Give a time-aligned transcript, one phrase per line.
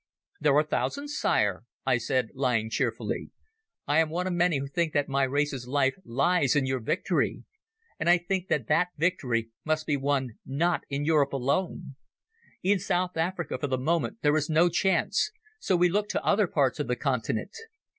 [0.39, 3.29] "There are thousands, sire," I said, lying cheerfully.
[3.85, 7.43] "I am one of many who think that my race's life lies in your victory.
[7.99, 11.97] And I think that that victory must be won not in Europe alone.
[12.63, 15.29] In South Africa for the moment there is no chance,
[15.59, 17.55] so we look to other parts of the continent.